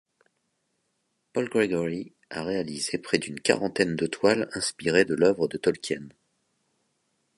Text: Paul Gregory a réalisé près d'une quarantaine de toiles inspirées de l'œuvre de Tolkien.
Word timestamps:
Paul 1.31 1.47
Gregory 1.47 2.11
a 2.31 2.43
réalisé 2.43 2.97
près 2.97 3.19
d'une 3.19 3.39
quarantaine 3.39 3.95
de 3.95 4.07
toiles 4.07 4.49
inspirées 4.55 5.05
de 5.05 5.13
l'œuvre 5.13 5.47
de 5.47 5.59
Tolkien. 5.59 6.07